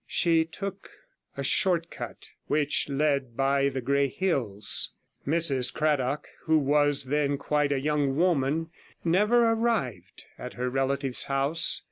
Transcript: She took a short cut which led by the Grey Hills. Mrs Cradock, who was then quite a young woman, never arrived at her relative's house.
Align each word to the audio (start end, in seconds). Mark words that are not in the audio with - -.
She 0.07 0.45
took 0.45 0.89
a 1.37 1.43
short 1.43 1.91
cut 1.91 2.31
which 2.47 2.89
led 2.89 3.37
by 3.37 3.69
the 3.69 3.81
Grey 3.81 4.07
Hills. 4.07 4.93
Mrs 5.27 5.71
Cradock, 5.71 6.27
who 6.45 6.57
was 6.57 7.03
then 7.03 7.37
quite 7.37 7.71
a 7.71 7.79
young 7.79 8.15
woman, 8.15 8.71
never 9.03 9.51
arrived 9.51 10.25
at 10.39 10.53
her 10.53 10.71
relative's 10.71 11.25
house. 11.25 11.79